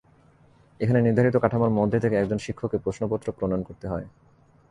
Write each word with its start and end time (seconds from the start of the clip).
এখানে 0.79 0.99
নির্ধারিত 1.01 1.35
কাঠামোর 1.37 1.71
মধ্যে 1.71 1.97
থেকে 1.99 2.15
একজন 2.17 2.37
শিক্ষককে 2.37 2.77
প্রশ্নপত্র 2.77 3.27
প্রণয়ন 3.31 3.61
করতে 3.63 3.85
হয়। 3.87 4.05